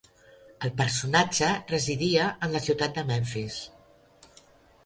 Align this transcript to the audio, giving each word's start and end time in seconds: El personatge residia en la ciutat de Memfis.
El 0.67 0.71
personatge 0.79 1.51
residia 1.73 2.31
en 2.47 2.57
la 2.57 2.65
ciutat 2.69 2.97
de 2.97 3.07
Memfis. 3.13 3.59